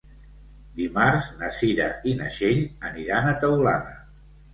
Dimarts 0.77 1.27
na 1.41 1.49
Cira 1.57 1.89
i 2.11 2.13
na 2.21 2.29
Txell 2.37 2.63
aniran 2.91 3.29
a 3.33 3.35
Teulada. 3.45 3.93